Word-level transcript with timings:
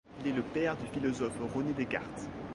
Il 0.23 0.29
est 0.31 0.35
le 0.35 0.41
père 0.41 0.75
du 0.77 0.87
philosophe 0.87 1.37
René 1.53 1.73
Descartes. 1.73 2.27